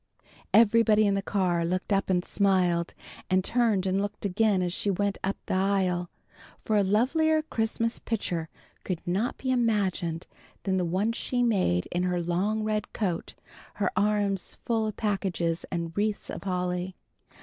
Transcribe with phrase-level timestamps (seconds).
[0.51, 2.95] Everybody in the car looked up and smiled,
[3.29, 6.09] and turned and looked again as she went up the aisle,
[6.65, 8.49] for a lovelier Christmas picture
[8.83, 10.25] could not be imagined
[10.63, 13.35] than the one she made in her long red coat,
[13.75, 16.95] her arms full of packages and wreaths of holly.